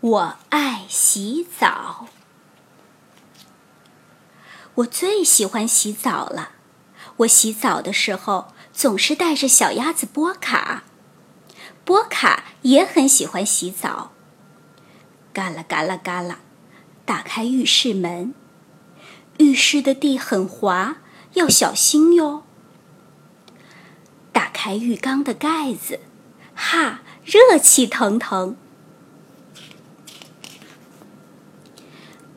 [0.00, 2.06] 我爱洗澡，
[4.76, 6.52] 我最喜欢洗澡了。
[7.16, 10.84] 我洗澡的时候总是带着小鸭子波卡，
[11.84, 14.12] 波卡也很喜欢洗澡。
[15.32, 16.38] 嘎啦嘎啦嘎啦，
[17.04, 18.32] 打开浴室门，
[19.38, 20.98] 浴室的地很滑，
[21.32, 22.44] 要小心哟。
[24.30, 25.98] 打开浴缸的盖子，
[26.54, 28.56] 哈，热气腾腾。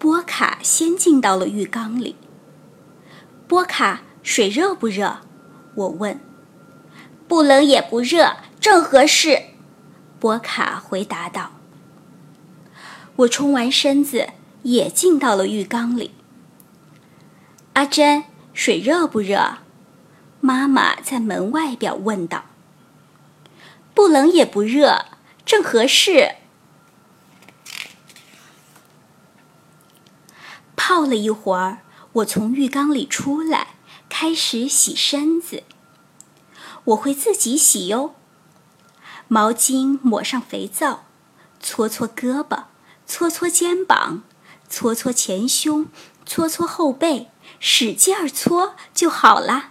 [0.00, 2.16] 波卡先进到了浴缸里。
[3.46, 5.18] 波卡，水热不热？
[5.74, 6.18] 我问。
[7.28, 9.42] 不冷也不热，正合适。
[10.18, 11.50] 波卡回答道。
[13.16, 14.30] 我冲完身子，
[14.62, 16.12] 也进到了浴缸里。
[17.74, 19.58] 阿珍，水热不热？
[20.40, 22.44] 妈妈在门外边问道。
[23.92, 25.04] 不冷也不热，
[25.44, 26.36] 正合适。
[30.90, 31.82] 泡了一会儿，
[32.14, 33.76] 我从浴缸里出来，
[34.08, 35.62] 开始洗身子。
[36.82, 38.16] 我会自己洗哟。
[39.28, 41.04] 毛巾抹上肥皂，
[41.60, 42.64] 搓搓胳膊，
[43.06, 44.24] 搓搓肩膀，
[44.68, 45.86] 搓搓前胸，
[46.26, 49.70] 搓搓后背，使劲儿搓就好了。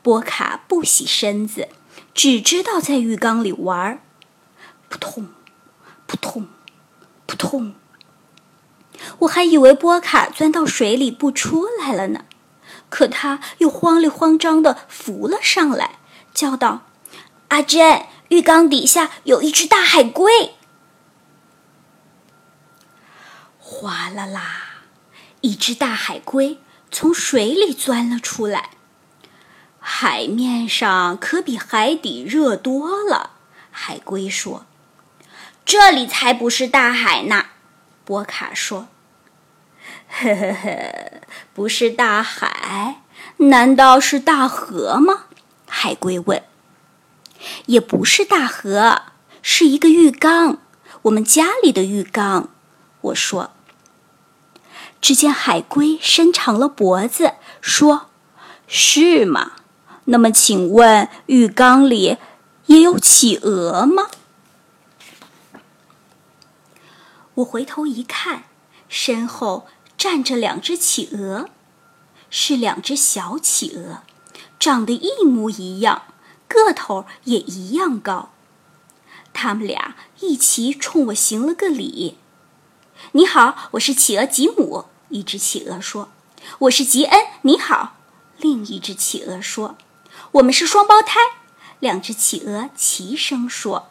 [0.00, 1.68] 波卡不洗身子，
[2.14, 4.00] 只知道在浴缸里玩儿，
[4.88, 5.28] 扑通，
[6.06, 6.48] 扑通，
[7.26, 7.74] 扑通。
[9.20, 12.24] 我还以为波卡钻到水里不出来了呢，
[12.88, 15.98] 可他又慌里慌张地浮了上来，
[16.32, 16.82] 叫道
[17.48, 20.54] ：“阿珍，浴缸底下有一只大海龟！”
[23.58, 24.84] 哗啦啦，
[25.40, 26.58] 一只大海龟
[26.90, 28.70] 从水里钻了出来。
[29.78, 33.32] 海面上可比海底热多了，
[33.70, 34.64] 海龟说
[35.66, 37.46] ：“这里才不是大海呢。”
[38.04, 38.88] 波卡说
[40.16, 41.20] ：“呵呵呵，
[41.52, 43.02] 不是大海，
[43.38, 45.24] 难道是大河吗？”
[45.68, 46.42] 海龟问。
[47.66, 49.02] “也不是大河，
[49.42, 50.58] 是一个浴缸，
[51.02, 52.48] 我们家里的浴缸。”
[53.02, 53.50] 我说。
[55.00, 58.06] 只见海龟伸长了脖子，说
[58.66, 59.52] ：“是吗？
[60.06, 62.16] 那么请问，浴缸里
[62.66, 64.04] 也有企鹅吗？”
[67.34, 68.44] 我回头一看，
[68.88, 69.66] 身后
[69.96, 71.48] 站着两只企鹅，
[72.30, 74.02] 是两只小企鹅，
[74.58, 76.02] 长得一模一样，
[76.46, 78.30] 个头也一样高。
[79.32, 82.18] 他们俩一起冲我行了个礼
[83.12, 86.08] ：“你好，我是企鹅吉姆。”一只企鹅说
[86.60, 87.96] ：“我是吉恩。”你好，
[88.38, 89.76] 另一只企鹅说
[90.32, 91.18] ：“我们是双胞胎。”
[91.80, 93.88] 两只企鹅齐声说。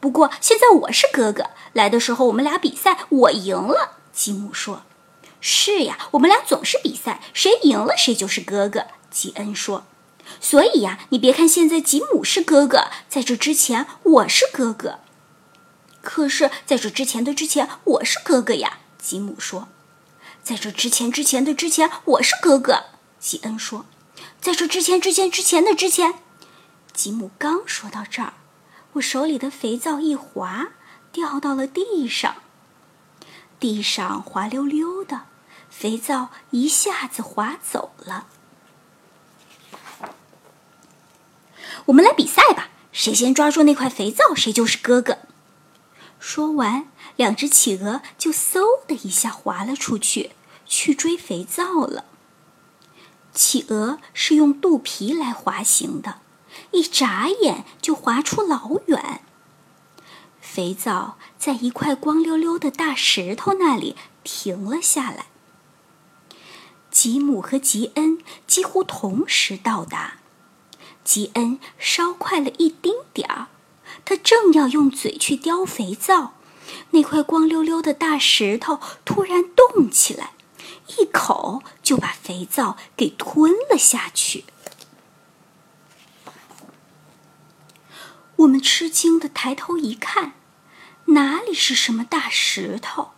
[0.00, 1.50] 不过现在我是哥哥。
[1.72, 3.98] 来的时候我们俩比赛，我赢了。
[4.12, 4.82] 吉姆说
[5.40, 9.84] ：“是呀，我们俩总是比赛，谁赢了谁就是哥哥。”吉恩说
[10.40, 14.98] ：“所以呀，你别看现在吉姆是哥哥，在这之前我是哥哥。
[16.02, 19.68] 可是在这之前的之前我是哥哥呀。”吉姆说
[20.42, 22.84] ：“在这之前之前的之前我是哥哥。”
[23.20, 23.86] 吉恩说
[24.40, 26.14] ：“在这之前之前之前的之前。”
[26.92, 28.34] 吉姆刚说到这儿。
[28.94, 30.68] 我手里的肥皂一滑，
[31.12, 32.36] 掉到了地上。
[33.58, 35.22] 地上滑溜溜的，
[35.68, 38.26] 肥皂一下子滑走了。
[41.86, 45.18] 我们来比赛吧，谁先抓住那块肥皂，谁就是哥哥。
[46.18, 50.32] 说完，两只企鹅就嗖的一下滑了出去，
[50.66, 52.04] 去追肥皂了。
[53.32, 56.20] 企鹅是用肚皮来滑行的。
[56.72, 59.22] 一眨眼就滑出老远。
[60.50, 63.94] 肥皂在一块光溜溜的大石头那里
[64.24, 65.26] 停了下来。
[66.90, 70.14] 吉姆和吉恩几乎同时到达，
[71.04, 73.48] 吉恩稍快了一丁点儿。
[74.06, 76.32] 他正要用嘴去叼肥皂，
[76.90, 80.32] 那块光溜溜的大石头突然动起来，
[80.96, 84.44] 一口就把肥皂给吞了下去。
[88.36, 90.34] 我们吃惊的抬头一看，
[91.08, 93.12] 哪里是什么大石头？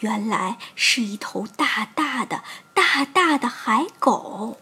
[0.00, 4.58] 原来是一头大大的、大大的海狗。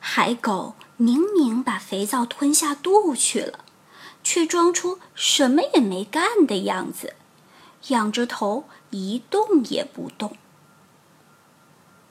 [0.00, 3.64] 海狗明明把肥皂吞下肚去了，
[4.24, 7.14] 却装出什么也没干的样子，
[7.88, 10.36] 仰着头一动也不动。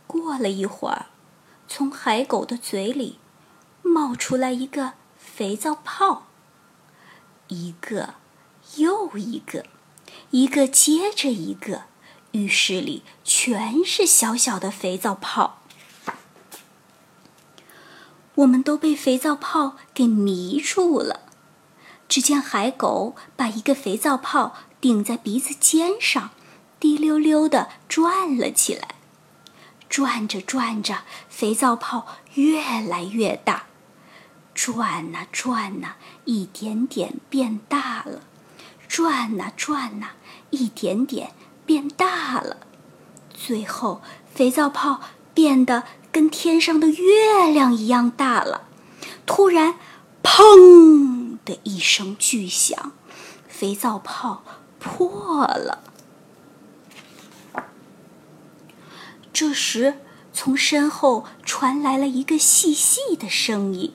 [0.05, 1.07] 过了一会儿，
[1.67, 3.19] 从海狗的嘴里
[3.81, 4.93] 冒出来一个。
[5.17, 6.25] 肥皂泡，
[7.47, 8.15] 一个，
[8.75, 9.65] 又一个，
[10.31, 11.83] 一个接着一个，
[12.33, 15.61] 浴室里全是小小的肥皂泡。
[18.35, 21.21] 我们都被肥皂泡给迷住了。
[22.07, 26.29] 只见海狗把一个肥皂泡顶在鼻子尖上，
[26.79, 28.95] 滴溜溜的转了起来。
[29.89, 30.99] 转着转着，
[31.29, 33.63] 肥皂泡越来越大，
[34.53, 38.21] 转呐转呐，一点点变大了；
[38.87, 40.11] 转呐转呐，
[40.49, 41.31] 一点点
[41.65, 42.57] 变大了。
[43.33, 44.01] 最后，
[44.33, 45.01] 肥皂泡
[45.33, 48.67] 变得跟天上的月亮一样大了。
[49.25, 49.75] 突然，
[50.23, 52.93] 砰的一声巨响，
[53.47, 54.43] 肥皂泡
[54.79, 55.83] 破了。
[59.31, 59.99] 这时，
[60.33, 63.93] 从身后传来了一个细细的声音：“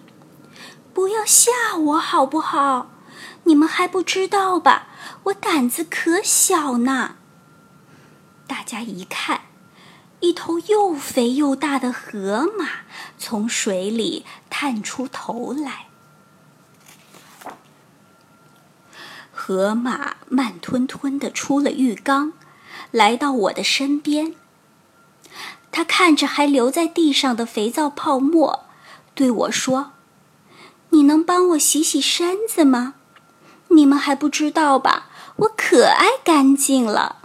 [0.95, 2.91] 不要吓我，好不好？
[3.45, 4.89] 你们还不知道吧？
[5.25, 7.17] 我胆子可小呢。”
[8.47, 9.43] 大家一看，
[10.21, 12.69] 一头又肥又大的河马
[13.19, 15.87] 从水里探出头来。
[19.33, 22.35] 河马慢吞吞的出了浴缸，
[22.91, 24.35] 来到我的身边。
[25.73, 28.67] 他看着还留在地上的肥皂泡沫，
[29.15, 29.93] 对我说
[30.91, 32.95] ：“你能帮我洗洗身子吗？
[33.75, 35.09] 你们还不知道吧？
[35.37, 37.17] 我可爱干净了。”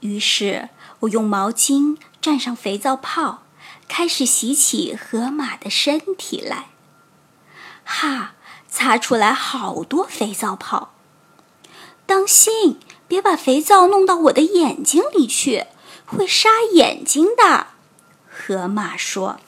[0.00, 0.70] 于是
[1.00, 3.42] 我用毛巾蘸上肥皂泡，
[3.88, 6.70] 开始洗起河马的身体来。
[7.84, 8.32] 哈，
[8.68, 10.94] 擦出来好多肥皂泡！
[12.06, 12.78] 当心！
[13.06, 15.66] 别把肥皂弄到我的眼睛里去，
[16.06, 17.66] 会杀眼睛的。
[18.30, 19.40] 河马说：“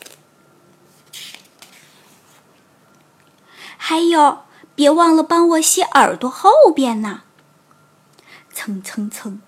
[3.84, 4.44] 还有，
[4.76, 7.22] 别忘了帮我洗耳朵后边呢。”
[8.54, 9.42] 蹭蹭蹭，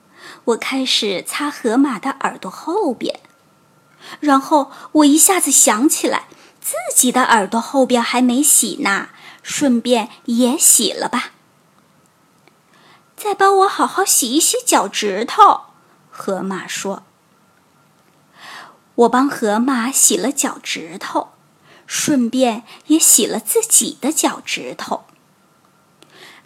[0.46, 3.20] 我开始擦河马的耳朵后边，
[4.18, 6.24] 然后我一下子想起来，
[6.60, 9.10] 自己的耳朵后边还没洗呢，
[9.40, 11.30] 顺便也洗了吧。
[13.16, 15.60] 再帮我好好洗一洗脚趾头，
[16.10, 17.04] 河马说。
[18.96, 21.33] 我帮河马洗了脚趾头，
[21.86, 25.04] 顺便也洗了自己的脚趾头，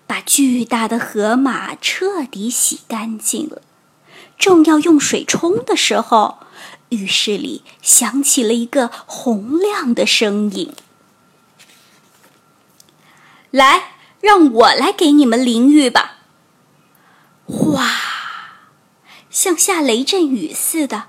[0.06, 3.62] 把巨大的河马彻底洗干净了。
[4.38, 6.38] 正要用水冲的时候，
[6.90, 10.72] 浴室里响起了一个洪亮的声音
[13.50, 16.18] ：“来，让我来给你们淋浴吧。”
[17.46, 17.90] 哗，
[19.28, 21.06] 像下雷阵雨似的，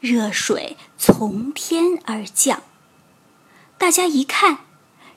[0.00, 2.62] 热水从天而降。
[3.82, 4.58] 大家一看，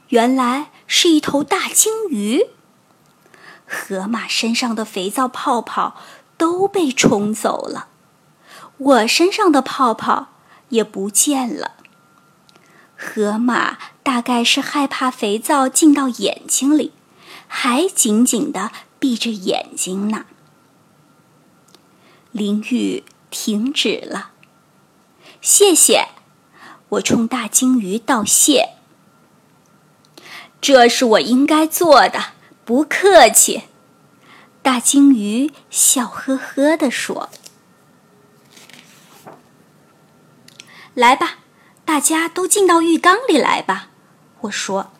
[0.09, 2.47] 原来是一头大鲸鱼。
[3.63, 5.95] 河马身上的肥皂泡泡
[6.35, 7.89] 都被冲走了，
[8.77, 10.29] 我身上的泡泡
[10.69, 11.73] 也不见了。
[12.97, 16.91] 河马大概是害怕肥皂进到眼睛里，
[17.47, 20.25] 还紧紧的闭着眼睛呢。
[22.31, 24.31] 淋浴停止了，
[25.39, 26.07] 谢谢，
[26.89, 28.75] 我冲大鲸鱼道谢。
[30.61, 32.33] 这是我应该做的，
[32.63, 33.63] 不客气。
[34.62, 37.29] 大鲸鱼笑呵呵地说
[40.95, 41.39] ：“来吧，
[41.83, 43.89] 大家都进到浴缸里来吧。”
[44.41, 44.91] 我说：“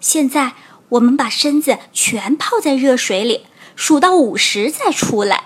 [0.00, 0.54] 现在。”
[0.90, 5.44] 我们把身子全泡在热水里，数到五十再出来。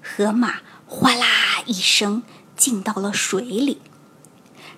[0.00, 0.60] 河马
[0.96, 2.22] 哗啦一声
[2.56, 3.82] 进到了水里，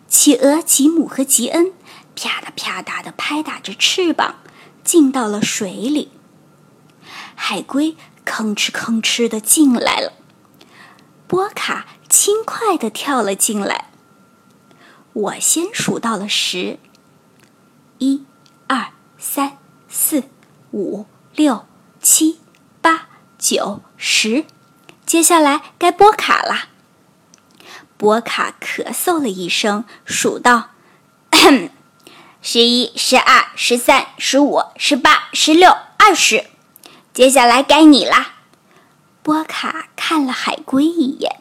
[0.09, 1.75] 企鹅吉姆和吉恩
[2.15, 4.37] 啪嗒啪嗒的拍打着翅膀
[4.83, 6.11] 进到了水里。
[7.35, 10.15] 海龟吭哧吭哧的进来了，
[11.27, 13.91] 波卡轻快的跳了进来。
[15.13, 16.79] 我先数到了十，
[17.99, 18.25] 一。
[18.69, 19.59] 二三、
[19.89, 20.25] 四、
[20.73, 21.67] 五、六、
[22.03, 22.41] 七、
[22.81, 23.07] 八、
[23.39, 24.45] 九、十，
[25.07, 26.69] 接下来该波卡了。
[27.97, 30.71] 波卡咳嗽了一声，数道
[32.43, 36.45] ：“十一、十二、十三、十五、十八、十六、二十，
[37.15, 38.35] 接下来该你啦。”
[39.23, 41.41] 波卡看了海龟一眼，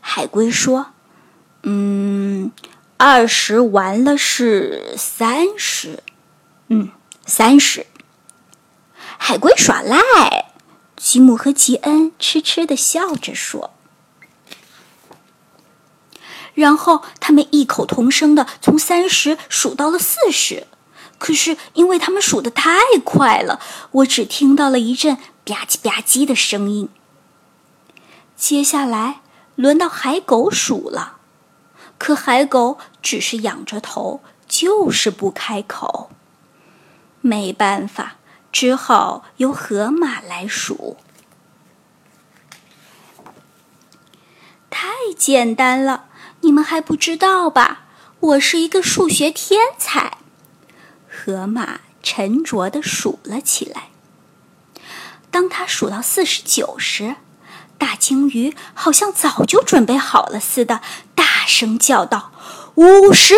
[0.00, 0.92] 海龟说
[1.64, 2.52] ：“嗯，
[2.96, 6.02] 二十完了是三十。”
[6.68, 6.92] 嗯，
[7.26, 7.86] 三十。
[9.18, 10.47] 海龟耍赖，
[11.08, 13.70] 吉姆和吉恩痴痴的笑着说。
[16.52, 20.66] 然后他们异口同声的从三十数到了四十。
[21.16, 23.58] 可是因为他们数得太快了，
[23.92, 26.90] 我只听到了一阵吧唧吧唧的声音。
[28.36, 29.22] 接下来
[29.54, 31.16] 轮到海狗数了，
[31.96, 36.10] 可海狗只是仰着头，就是不开口。
[37.22, 38.17] 没办法，
[38.52, 40.96] 只好由河马来数。
[44.70, 46.06] 太简单了，
[46.40, 47.86] 你们还不知道吧？
[48.20, 50.18] 我是一个数学天才。
[51.08, 53.90] 河马沉着地数了起来。
[55.30, 57.16] 当他数到四十九时，
[57.76, 60.80] 大鲸鱼好像早就准备好了似的，
[61.14, 62.32] 大声叫道
[62.76, 63.34] ：“五十！”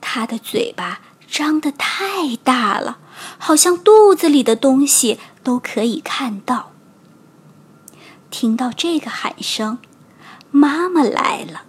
[0.00, 2.98] 他的嘴巴张得太大了，
[3.38, 6.72] 好像肚子里的东西都可以看到。
[8.30, 9.78] 听到这个喊声，
[10.50, 11.62] 妈妈来了。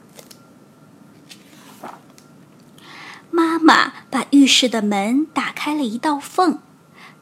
[3.30, 6.60] 妈妈把浴室的门打开了一道缝，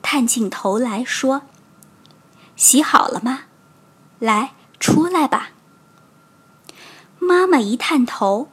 [0.01, 1.41] 探进头来说
[2.55, 3.41] ：“洗好了吗？
[4.19, 5.49] 来，出来吧。”
[7.19, 8.49] 妈妈一探头，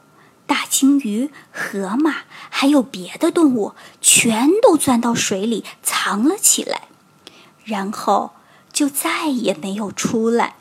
[0.53, 6.89] 大鲸鱼、河马还有别的动物全都钻到水里藏了起来，
[7.63, 8.35] 然后
[8.71, 10.57] 就再也没有出来。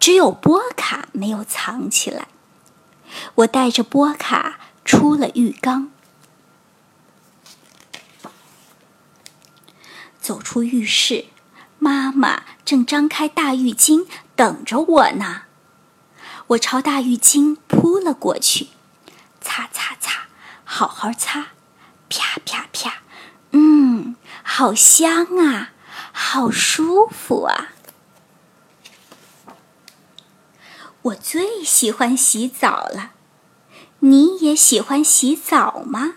[0.00, 2.28] 只有波卡没有藏起来。
[3.34, 5.90] 我带着波卡出了浴缸，
[10.18, 11.26] 走出浴室，
[11.78, 15.42] 妈妈正张开大浴巾等着我呢。
[16.48, 18.68] 我朝大浴巾扑了过去，
[19.40, 20.28] 擦擦擦，
[20.64, 21.48] 好好擦，
[22.08, 23.02] 啪啪啪，
[23.50, 25.72] 嗯，好香啊，
[26.12, 27.72] 好舒服啊。
[31.02, 33.10] 我最喜欢洗澡了，
[34.00, 36.14] 你也喜欢洗澡吗？